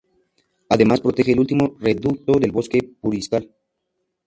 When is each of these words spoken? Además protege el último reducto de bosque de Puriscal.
Además 0.69 0.99
protege 1.01 1.33
el 1.33 1.39
último 1.41 1.75
reducto 1.79 2.39
de 2.39 2.49
bosque 2.49 2.79
de 2.81 2.87
Puriscal. 2.99 3.55